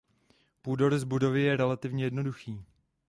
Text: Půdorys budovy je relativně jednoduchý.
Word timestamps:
Půdorys 0.61 1.03
budovy 1.03 1.41
je 1.41 1.57
relativně 1.57 2.03
jednoduchý. 2.03 2.65